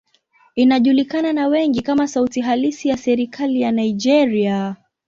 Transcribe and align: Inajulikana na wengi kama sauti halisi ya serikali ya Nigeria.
Inajulikana 0.55 1.33
na 1.33 1.47
wengi 1.47 1.81
kama 1.81 2.07
sauti 2.07 2.41
halisi 2.41 2.89
ya 2.89 2.97
serikali 2.97 3.61
ya 3.61 3.71
Nigeria. 3.71 4.75